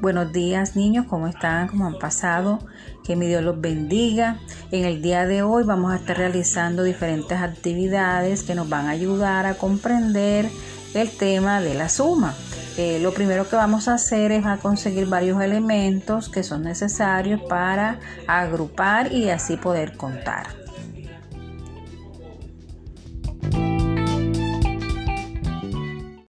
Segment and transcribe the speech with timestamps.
[0.00, 1.68] Buenos días niños, ¿cómo están?
[1.68, 2.58] ¿Cómo han pasado?
[3.04, 4.38] Que mi Dios los bendiga.
[4.70, 8.92] En el día de hoy vamos a estar realizando diferentes actividades que nos van a
[8.92, 10.48] ayudar a comprender
[10.94, 12.34] el tema de la suma.
[12.78, 17.42] Eh, lo primero que vamos a hacer es a conseguir varios elementos que son necesarios
[17.42, 20.46] para agrupar y así poder contar.